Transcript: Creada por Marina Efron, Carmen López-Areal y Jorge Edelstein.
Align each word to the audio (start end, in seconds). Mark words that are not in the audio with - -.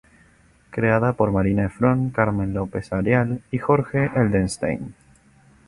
Creada 0.71 1.13
por 1.13 1.31
Marina 1.31 1.65
Efron, 1.65 2.09
Carmen 2.09 2.55
López-Areal 2.55 3.43
y 3.51 3.59
Jorge 3.59 4.05
Edelstein. 4.15 4.95